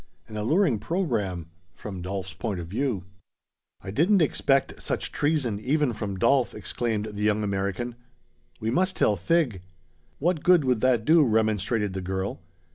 [0.27, 3.03] An alluring program from Dolf's point of view.
[3.81, 7.93] "I didn't expect such treason even from Dolf!" exclaimed the young American.
[8.59, 9.61] "We must tell Thig!"
[10.17, 12.39] "What good would that do?" remonstrated the girl.